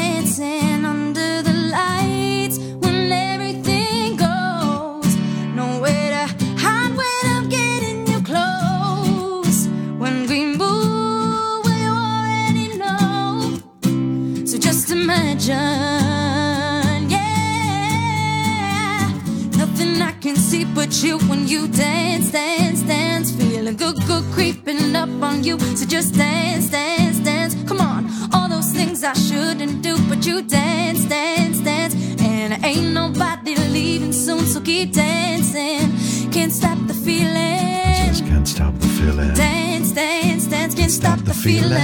but 20.89 21.03
you 21.03 21.19
when 21.29 21.47
you 21.47 21.67
dance, 21.67 22.31
dance, 22.31 22.81
dance. 22.81 23.31
Feeling 23.31 23.75
good, 23.75 23.95
good, 24.07 24.23
creeping 24.33 24.95
up 24.95 25.09
on 25.21 25.43
you. 25.43 25.59
So 25.77 25.85
just 25.85 26.15
dance, 26.15 26.71
dance, 26.71 27.19
dance. 27.19 27.55
Come 27.67 27.79
on, 27.79 28.09
all 28.33 28.49
those 28.49 28.71
things 28.71 29.03
I 29.03 29.13
shouldn't 29.13 29.83
do, 29.83 29.95
but 30.09 30.25
you 30.25 30.41
dance, 30.41 31.05
dance, 31.05 31.59
dance. 31.59 31.93
And 32.21 32.65
ain't 32.65 32.91
nobody 32.93 33.55
leaving 33.55 34.13
soon, 34.13 34.45
so 34.45 34.61
keep 34.61 34.93
dancing. 34.93 35.91
Can't 36.31 36.51
stop 36.51 36.79
the 36.87 36.95
feeling. 36.95 38.07
Just 38.07 38.25
can't 38.25 38.47
stop 38.47 38.73
the 38.79 38.87
feeling. 38.87 39.33
Dance, 39.35 39.91
dance, 39.91 40.47
dance. 40.47 40.73
Can't 40.73 40.91
stop 40.91 41.19
the 41.19 41.35
feeling. 41.35 41.77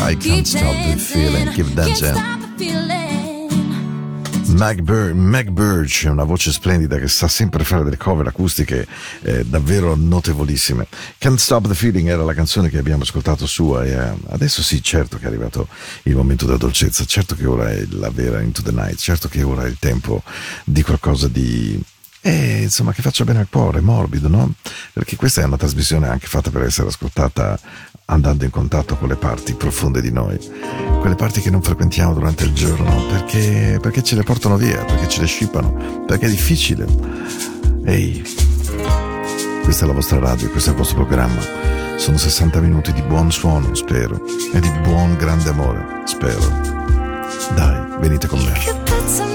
I 0.00 0.16
can't 0.16 0.48
stop 0.48 0.74
the 0.90 0.98
feeling. 0.98 1.52
Keep 1.52 1.76
dancing. 1.76 2.41
Meg 4.52 5.50
Birch 5.50 6.06
è 6.06 6.08
una 6.08 6.24
voce 6.24 6.52
splendida 6.52 6.98
che 6.98 7.08
sa 7.08 7.26
sempre 7.26 7.64
fare 7.64 7.84
delle 7.84 7.96
cover 7.96 8.26
acustiche 8.26 8.86
eh, 9.22 9.44
davvero 9.44 9.94
notevolissime. 9.94 10.86
Can't 11.18 11.38
Stop 11.38 11.68
the 11.68 11.74
Feeling 11.74 12.08
era 12.08 12.22
la 12.22 12.34
canzone 12.34 12.68
che 12.68 12.78
abbiamo 12.78 13.02
ascoltato 13.02 13.46
sua 13.46 13.84
e 13.84 13.90
eh, 13.90 14.12
adesso 14.28 14.62
sì, 14.62 14.82
certo 14.82 15.16
che 15.18 15.24
è 15.24 15.26
arrivato 15.28 15.68
il 16.04 16.14
momento 16.14 16.44
della 16.44 16.58
dolcezza, 16.58 17.04
certo 17.04 17.34
che 17.34 17.46
ora 17.46 17.70
è 17.70 17.86
la 17.90 18.10
vera 18.10 18.40
Into 18.40 18.62
the 18.62 18.72
Night, 18.72 18.96
certo 18.96 19.28
che 19.28 19.42
ora 19.42 19.64
è 19.64 19.68
il 19.68 19.78
tempo 19.78 20.22
di 20.64 20.82
qualcosa 20.82 21.28
di... 21.28 21.80
Eh, 22.24 22.62
insomma, 22.62 22.92
che 22.92 23.02
faccia 23.02 23.24
bene 23.24 23.40
al 23.40 23.48
cuore, 23.50 23.80
morbido, 23.80 24.28
no? 24.28 24.54
Perché 24.92 25.16
questa 25.16 25.40
è 25.40 25.44
una 25.44 25.56
trasmissione 25.56 26.06
anche 26.06 26.28
fatta 26.28 26.50
per 26.50 26.62
essere 26.62 26.86
ascoltata 26.86 27.58
andando 28.06 28.44
in 28.44 28.50
contatto 28.50 28.96
con 28.96 29.08
le 29.08 29.16
parti 29.16 29.54
profonde 29.54 30.00
di 30.00 30.10
noi, 30.10 30.38
quelle 31.00 31.14
parti 31.14 31.40
che 31.40 31.50
non 31.50 31.62
frequentiamo 31.62 32.14
durante 32.14 32.44
il 32.44 32.52
giorno, 32.52 33.06
perché, 33.06 33.78
perché 33.80 34.02
ce 34.02 34.16
le 34.16 34.22
portano 34.22 34.56
via, 34.56 34.84
perché 34.84 35.08
ce 35.08 35.20
le 35.20 35.26
scippano, 35.26 36.04
perché 36.06 36.26
è 36.26 36.30
difficile. 36.30 36.86
Ehi, 37.84 38.22
questa 39.62 39.84
è 39.84 39.86
la 39.86 39.94
vostra 39.94 40.18
radio, 40.18 40.50
questo 40.50 40.70
è 40.70 40.72
il 40.72 40.78
vostro 40.78 40.98
programma. 40.98 41.40
Sono 41.96 42.16
60 42.16 42.60
minuti 42.60 42.92
di 42.92 43.02
buon 43.02 43.30
suono, 43.30 43.74
spero, 43.74 44.20
e 44.52 44.60
di 44.60 44.70
buon 44.82 45.16
grande 45.16 45.50
amore, 45.50 46.02
spero. 46.04 46.40
Dai, 47.54 47.98
venite 48.00 48.26
con 48.26 48.40
me. 48.40 49.31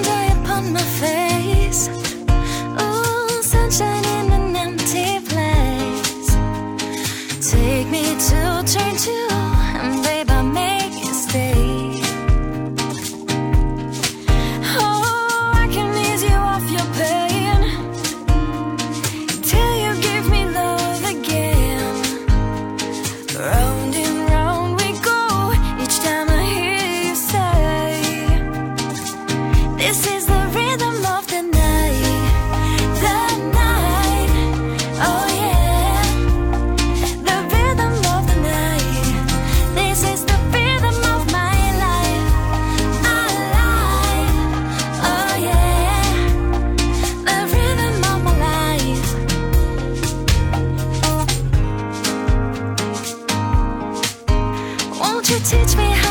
You 55.30 55.40
teach 55.40 55.76
me 55.76 55.84
how 55.84 56.07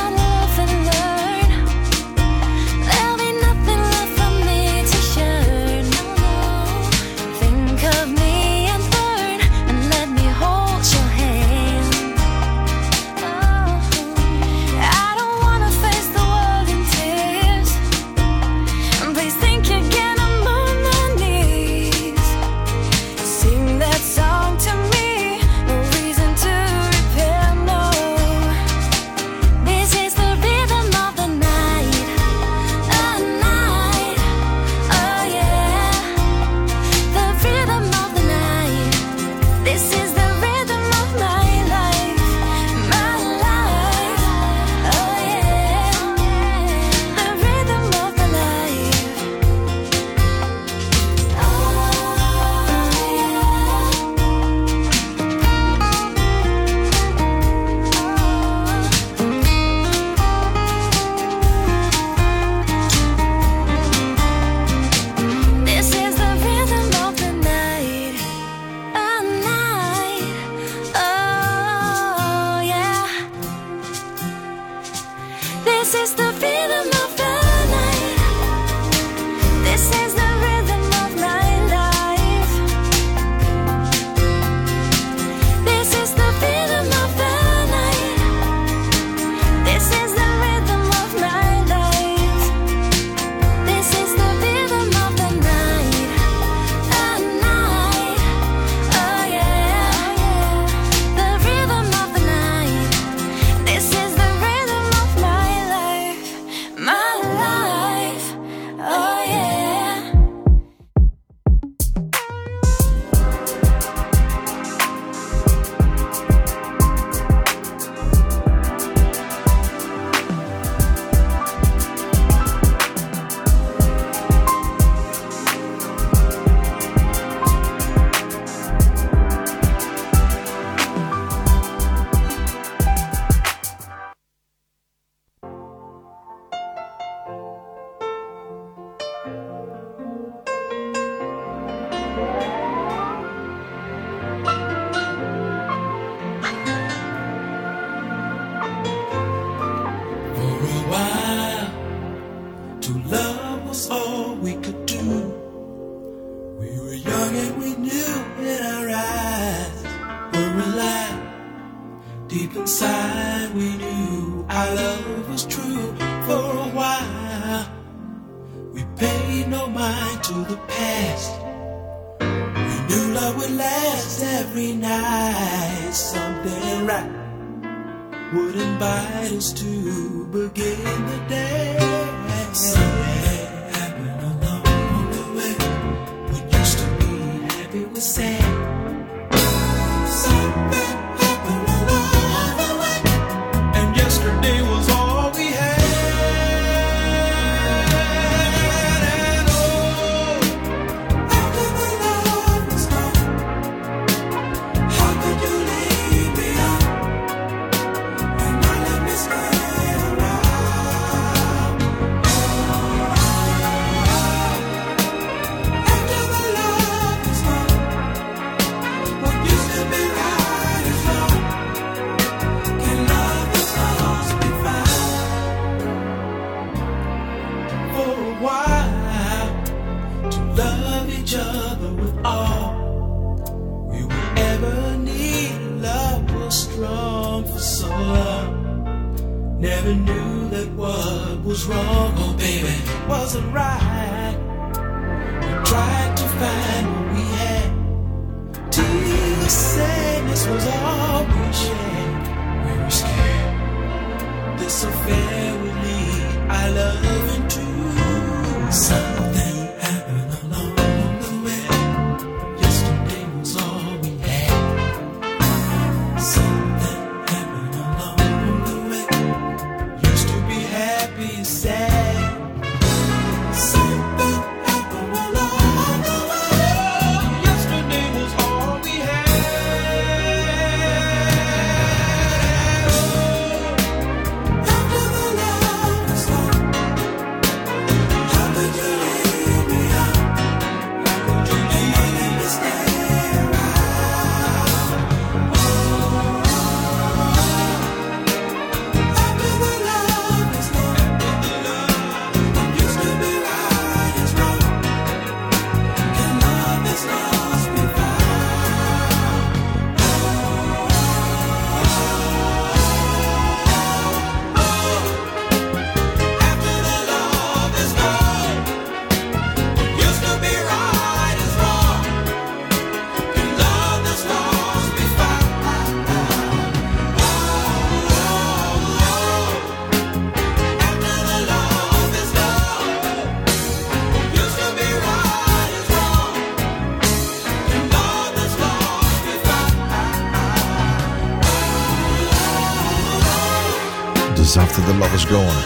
after 344.56 344.80
the 344.82 344.94
love 344.94 345.12
is 345.14 345.24
gone. 345.24 345.56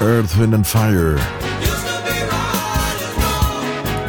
Earth, 0.00 0.36
Wind 0.36 0.54
and 0.54 0.64
Fire. 0.64 1.18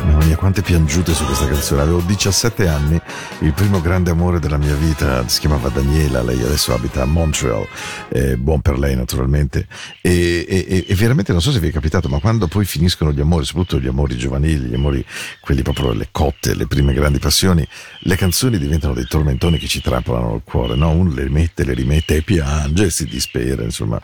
Mamma 0.06 0.26
mia, 0.26 0.36
quante 0.36 0.62
piangute 0.62 1.14
su 1.14 1.26
questa 1.26 1.48
canzone. 1.48 1.82
Avevo 1.82 2.02
17 2.02 2.68
anni 2.68 3.01
il 3.42 3.54
primo 3.54 3.82
grande 3.82 4.12
amore 4.12 4.40
della 4.40 4.58
mia 4.58 4.76
vita 4.76 5.28
si 5.28 5.40
chiamava 5.40 5.70
Daniela, 5.70 6.22
lei 6.22 6.40
adesso 6.44 6.74
abita 6.76 7.02
a 7.02 7.06
Montreal, 7.06 7.68
eh, 8.10 8.38
buon 8.38 8.62
per 8.62 8.78
lei 8.78 8.96
naturalmente, 8.96 9.68
e, 10.00 10.46
e, 10.48 10.86
e, 10.88 10.96
veramente 10.96 11.32
non 11.32 11.42
so 11.42 11.52
se 11.52 11.60
vi 11.60 11.70
è 11.70 11.72
capitato, 11.72 12.08
ma 12.08 12.20
quando 12.20 12.48
poi 12.48 12.66
finiscono 12.66 13.12
gli 13.12 13.20
amori, 13.20 13.46
soprattutto 13.46 13.80
gli 13.80 13.88
amori 13.88 14.16
giovanili, 14.16 14.68
gli 14.68 14.76
amori, 14.76 15.04
quelli 15.40 15.64
proprio 15.64 15.92
le 15.92 16.10
cotte, 16.12 16.54
le 16.54 16.68
prime 16.68 16.94
grandi 16.94 17.18
passioni, 17.18 17.68
le 18.02 18.16
canzoni 18.16 18.60
diventano 18.60 18.94
dei 18.94 19.06
tormentoni 19.08 19.58
che 19.58 19.68
ci 19.68 19.82
trappolano 19.82 20.36
il 20.36 20.42
cuore, 20.44 20.76
no? 20.76 20.92
uno 20.92 21.12
le 21.12 21.28
mette, 21.28 21.66
le 21.66 21.74
rimette 21.74 22.18
e 22.18 22.22
piange, 22.22 22.92
si 22.92 23.06
dispera, 23.06 23.64
insomma 23.64 24.00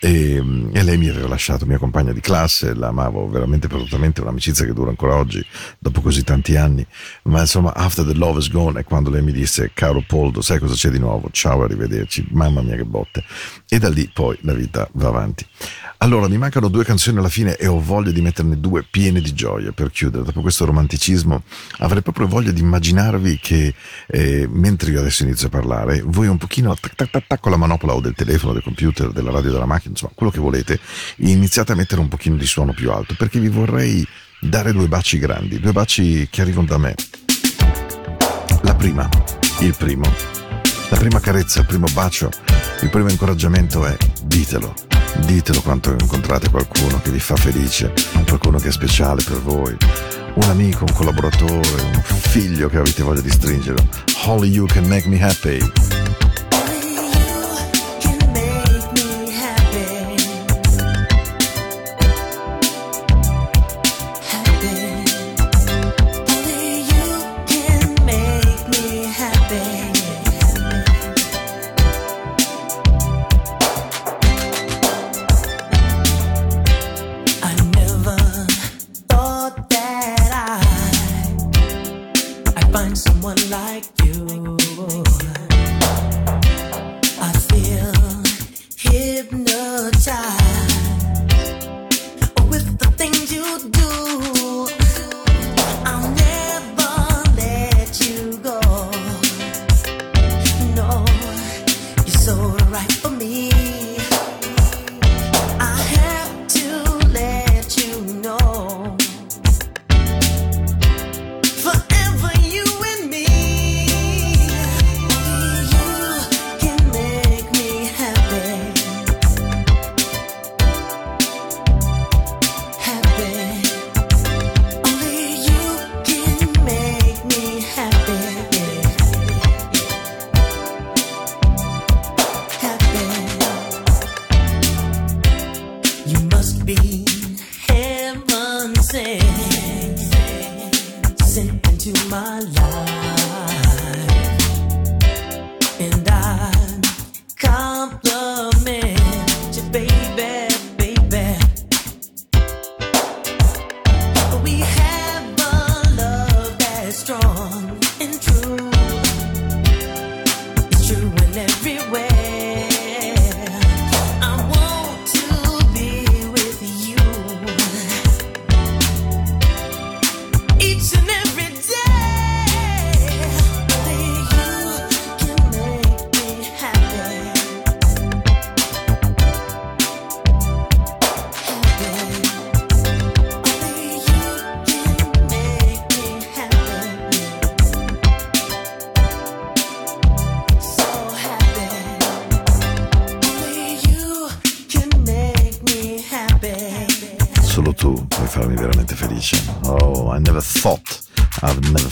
e, 0.00 0.40
mm, 0.42 0.70
e 0.72 0.82
lei 0.82 0.96
mi 0.96 1.08
aveva 1.08 1.28
lasciato 1.28 1.66
mia 1.66 1.78
compagna 1.78 2.12
di 2.12 2.20
classe, 2.20 2.74
la 2.74 2.88
amavo 2.88 3.28
veramente 3.28 3.68
perdutamente, 3.68 4.22
un'amicizia 4.22 4.64
che 4.64 4.72
dura 4.72 4.90
ancora 4.90 5.14
oggi, 5.14 5.44
dopo 5.78 6.00
così 6.00 6.24
tanti 6.24 6.56
anni, 6.56 6.84
ma 7.24 7.40
insomma 7.40 7.74
After 7.74 8.04
the 8.04 8.14
Love 8.14 8.38
is 8.38 8.50
Gone 8.50 8.80
è 8.80 8.84
quando 8.84 9.10
lei 9.10 9.22
mi 9.22 9.32
disse 9.32 9.70
caro 9.74 10.02
Poldo, 10.06 10.40
sai 10.40 10.58
cosa 10.58 10.74
c'è 10.74 10.88
di 10.88 10.98
nuovo? 10.98 11.28
Ciao, 11.30 11.62
arrivederci, 11.62 12.26
mamma 12.30 12.62
mia 12.62 12.76
che 12.76 12.84
botte. 12.84 13.22
E 13.68 13.78
da 13.78 13.90
lì 13.90 14.10
poi 14.12 14.38
la 14.42 14.54
vita 14.54 14.88
va 14.92 15.08
avanti. 15.08 15.46
Allora, 16.02 16.28
mi 16.28 16.38
mancano 16.38 16.68
due 16.68 16.82
canzoni 16.82 17.18
alla 17.18 17.28
fine 17.28 17.56
e 17.56 17.66
ho 17.66 17.78
voglia 17.78 18.10
di 18.10 18.22
metterne 18.22 18.58
due 18.58 18.82
piene 18.90 19.20
di 19.20 19.34
gioia 19.34 19.70
per 19.72 19.90
chiudere. 19.90 20.24
Dopo 20.24 20.40
questo 20.40 20.64
romanticismo 20.64 21.42
avrei 21.80 22.00
proprio 22.00 22.26
voglia 22.26 22.52
di 22.52 22.60
immaginarvi 22.60 23.38
che 23.38 23.74
eh, 24.06 24.48
mentre 24.50 24.92
io 24.92 25.00
adesso 25.00 25.24
inizio 25.24 25.48
a 25.48 25.50
parlare, 25.50 26.00
voi 26.02 26.26
un 26.26 26.38
pochino 26.38 26.74
tac, 26.74 26.94
tac, 26.94 27.26
tac, 27.26 27.40
con 27.40 27.50
la 27.50 27.58
manopola 27.58 27.92
o 27.92 28.00
del 28.00 28.14
telefono, 28.14 28.54
del 28.54 28.62
computer, 28.62 29.12
della 29.12 29.30
radio, 29.30 29.50
della 29.50 29.66
macchina, 29.66 29.89
insomma, 29.90 30.12
quello 30.14 30.32
che 30.32 30.40
volete, 30.40 30.80
iniziate 31.16 31.72
a 31.72 31.74
mettere 31.74 32.00
un 32.00 32.08
pochino 32.08 32.36
di 32.36 32.46
suono 32.46 32.72
più 32.72 32.90
alto 32.90 33.14
perché 33.16 33.38
vi 33.38 33.48
vorrei 33.48 34.06
dare 34.40 34.72
due 34.72 34.88
baci 34.88 35.18
grandi, 35.18 35.60
due 35.60 35.72
baci 35.72 36.26
che 36.30 36.40
arrivano 36.40 36.66
da 36.66 36.78
me. 36.78 36.94
La 38.62 38.74
prima, 38.74 39.08
il 39.60 39.74
primo, 39.76 40.10
la 40.88 40.96
prima 40.96 41.20
carezza, 41.20 41.60
il 41.60 41.66
primo 41.66 41.86
bacio, 41.92 42.30
il 42.82 42.90
primo 42.90 43.10
incoraggiamento 43.10 43.84
è 43.84 43.96
ditelo. 44.24 44.74
Ditelo 45.26 45.60
quanto 45.60 45.90
incontrate 45.90 46.50
qualcuno 46.50 47.00
che 47.02 47.10
vi 47.10 47.18
fa 47.18 47.36
felice, 47.36 47.92
qualcuno 48.26 48.58
che 48.58 48.68
è 48.68 48.72
speciale 48.72 49.22
per 49.22 49.40
voi, 49.40 49.76
un 50.34 50.48
amico, 50.48 50.84
un 50.84 50.92
collaboratore, 50.92 51.82
un 51.82 52.02
figlio 52.02 52.68
che 52.68 52.78
avete 52.78 53.02
voglia 53.02 53.20
di 53.20 53.30
stringere. 53.30 53.86
Only 54.26 54.48
you 54.48 54.66
can 54.66 54.86
make 54.86 55.08
me 55.08 55.20
happy. 55.20 55.58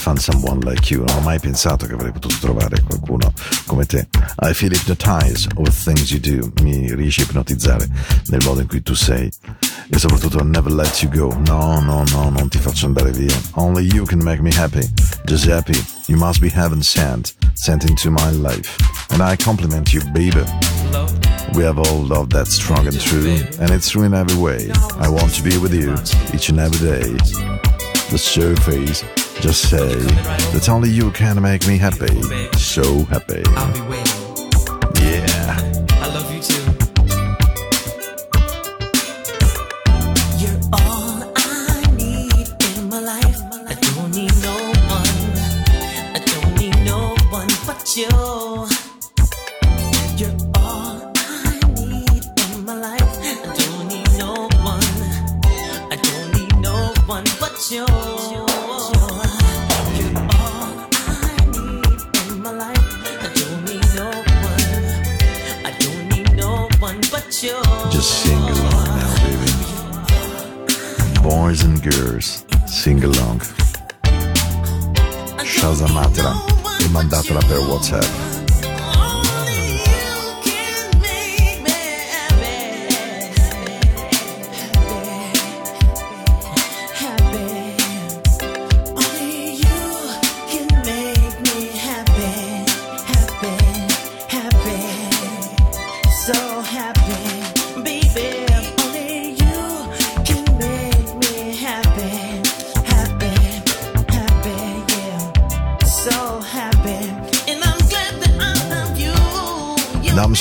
Found 0.08 0.22
someone 0.22 0.60
like 0.60 0.90
you. 0.90 1.04
Non 1.04 1.16
ho 1.16 1.20
mai 1.20 1.38
pensato 1.38 1.84
che 1.84 1.92
avrei 1.92 2.12
potuto 2.12 2.34
trovare 2.40 2.80
qualcuno 2.80 3.30
come 3.66 3.84
te. 3.84 4.08
I 4.40 4.54
feel 4.54 4.72
hypnotized 4.72 5.52
over 5.56 5.70
things 5.70 6.10
you 6.10 6.18
do. 6.18 6.50
Mi 6.62 6.94
riesci 6.94 7.20
a 7.20 7.24
ipnotizzare 7.24 7.86
nel 8.28 8.42
modo 8.42 8.62
in 8.62 8.68
cui 8.68 8.80
tu 8.80 8.94
sei. 8.94 9.30
E 9.90 9.98
soprattutto 9.98 10.42
never 10.42 10.72
let 10.72 11.02
you 11.02 11.10
go. 11.10 11.36
No, 11.44 11.80
no, 11.80 12.04
no, 12.10 12.30
non 12.30 12.48
ti 12.48 12.56
faccio 12.56 12.86
andare 12.86 13.10
via. 13.10 13.38
Only 13.56 13.84
you 13.92 14.06
can 14.06 14.22
make 14.22 14.40
me 14.40 14.50
happy. 14.50 14.80
Giuseppe, 15.26 15.74
you 16.06 16.16
must 16.16 16.40
be 16.40 16.48
heaven 16.48 16.82
sent, 16.82 17.34
sent 17.52 17.84
into 17.84 18.10
my 18.10 18.30
life. 18.30 18.76
And 19.10 19.20
I 19.20 19.36
compliment 19.36 19.92
you, 19.92 20.00
baby. 20.12 20.42
We 21.52 21.64
have 21.64 21.78
all 21.78 22.02
love 22.02 22.30
that's 22.30 22.54
strong 22.54 22.86
and 22.86 22.98
true, 22.98 23.44
and 23.60 23.70
it's 23.70 23.90
true 23.90 24.04
in 24.04 24.14
every 24.14 24.40
way. 24.40 24.70
I 24.98 25.10
want 25.10 25.34
to 25.34 25.42
be 25.42 25.58
with 25.58 25.74
you 25.74 25.92
each 26.32 26.48
and 26.48 26.58
every 26.58 26.78
day. 26.78 27.12
The 28.08 28.16
surface, 28.16 29.04
just 29.40 29.70
say 29.70 29.86
that 30.52 30.68
only 30.68 30.90
you 30.90 31.10
can 31.12 31.40
make 31.40 31.66
me 31.66 31.78
happy. 31.78 32.20
So 32.56 33.04
happy. 33.04 34.17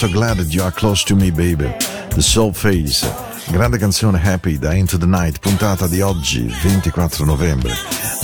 So 0.07 0.13
glad 0.13 0.37
that 0.37 0.53
you 0.53 0.61
are 0.61 0.71
close 0.71 1.03
to 1.03 1.15
me, 1.15 1.31
baby. 1.31 1.65
The 2.15 2.21
Soul 2.21 2.53
Face. 2.53 3.05
Grande 3.51 3.77
canzone 3.77 4.17
Happy 4.17 4.57
da 4.57 4.73
Into 4.73 4.97
the 4.97 5.05
Night, 5.05 5.39
puntata 5.39 5.87
di 5.87 6.01
oggi, 6.01 6.47
24 6.61 7.25
novembre, 7.25 7.73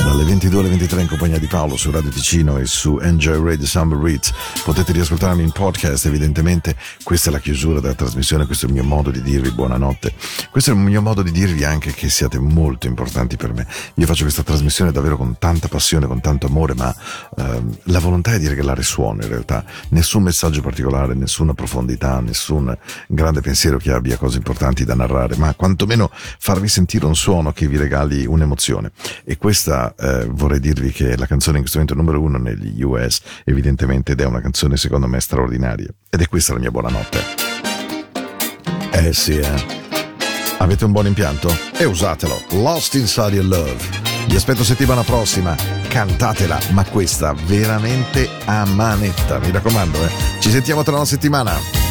dalle 0.03 0.25
22 0.25 0.59
alle 0.59 0.69
23 0.69 1.01
in 1.01 1.07
compagnia 1.07 1.39
di 1.39 1.47
Paolo 1.47 1.77
su 1.77 1.89
Radio 1.89 2.09
Ticino 2.09 2.57
e 2.57 2.65
su 2.65 2.99
Enjoy 3.01 3.41
Radio 3.41 3.65
Summer 3.65 3.97
Reads. 3.97 4.33
Potete 4.63 4.91
riascoltarmi 4.91 5.41
in 5.41 5.51
podcast, 5.51 6.05
evidentemente 6.05 6.75
questa 7.03 7.29
è 7.29 7.31
la 7.31 7.39
chiusura 7.39 7.79
della 7.79 7.93
trasmissione, 7.93 8.45
questo 8.45 8.65
è 8.65 8.69
il 8.69 8.75
mio 8.75 8.83
modo 8.83 9.11
di 9.11 9.21
dirvi 9.21 9.51
buonanotte. 9.51 10.13
Questo 10.51 10.71
è 10.71 10.73
il 10.73 10.79
mio 10.79 11.01
modo 11.01 11.21
di 11.21 11.31
dirvi 11.31 11.63
anche 11.63 11.93
che 11.93 12.09
siate 12.09 12.37
molto 12.37 12.87
importanti 12.87 13.37
per 13.37 13.53
me. 13.53 13.65
Io 13.95 14.05
faccio 14.05 14.23
questa 14.23 14.43
trasmissione 14.43 14.91
davvero 14.91 15.15
con 15.15 15.37
tanta 15.39 15.69
passione, 15.69 16.05
con 16.05 16.19
tanto 16.19 16.47
amore, 16.47 16.73
ma 16.73 16.93
ehm, 17.37 17.77
la 17.83 17.99
volontà 17.99 18.33
è 18.33 18.39
di 18.39 18.47
regalare 18.47 18.83
suono 18.83 19.21
in 19.21 19.29
realtà. 19.29 19.63
Nessun 19.89 20.23
messaggio 20.23 20.61
particolare, 20.61 21.13
nessuna 21.13 21.53
profondità, 21.53 22.19
nessun 22.19 22.77
grande 23.07 23.39
pensiero 23.39 23.77
che 23.77 23.91
abbia 23.91 24.17
cose 24.17 24.37
importanti 24.37 24.83
da 24.83 24.95
narrare 24.95 25.37
ma 25.37 25.53
quantomeno 25.53 26.09
farvi 26.11 26.67
sentire 26.67 27.05
un 27.05 27.15
suono 27.15 27.53
che 27.53 27.67
vi 27.67 27.77
regali 27.77 28.25
un'emozione. 28.25 28.91
E 29.23 29.37
questa 29.37 29.92
eh, 29.97 30.25
vorrei 30.29 30.59
dirvi 30.59 30.91
che 30.91 31.11
è 31.11 31.15
la 31.17 31.25
canzone 31.25 31.57
in 31.57 31.61
questo 31.63 31.79
momento 31.79 31.95
numero 31.95 32.21
uno 32.21 32.37
negli 32.37 32.81
US, 32.83 33.21
evidentemente, 33.43 34.13
ed 34.13 34.21
è 34.21 34.25
una 34.25 34.41
canzone 34.41 34.77
secondo 34.77 35.07
me 35.07 35.19
straordinaria. 35.19 35.89
Ed 36.09 36.21
è 36.21 36.27
questa 36.27 36.53
la 36.53 36.59
mia 36.59 36.71
buonanotte. 36.71 37.19
Eh 38.91 39.13
sì, 39.13 39.37
eh. 39.37 39.81
Avete 40.59 40.85
un 40.85 40.91
buon 40.91 41.07
impianto? 41.07 41.49
E 41.77 41.83
usatelo. 41.83 42.41
Lost 42.51 42.93
Inside 42.93 43.35
Your 43.35 43.45
Love. 43.45 43.77
Vi 44.27 44.35
aspetto 44.35 44.63
settimana 44.63 45.03
prossima. 45.03 45.55
Cantatela, 45.87 46.57
ma 46.71 46.85
questa 46.85 47.33
veramente 47.45 48.29
a 48.45 48.65
manetta. 48.65 49.39
Mi 49.39 49.51
raccomando, 49.51 50.03
eh. 50.05 50.09
Ci 50.39 50.49
sentiamo 50.49 50.83
tra 50.83 50.95
una 50.95 51.05
settimana. 51.05 51.82